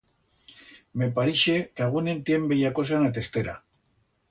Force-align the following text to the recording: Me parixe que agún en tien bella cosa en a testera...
Me 1.01 1.09
parixe 1.19 1.55
que 1.75 1.85
agún 1.89 2.11
en 2.15 2.25
tien 2.31 2.49
bella 2.55 2.73
cosa 2.81 2.99
en 3.01 3.09
a 3.11 3.15
testera... 3.21 3.57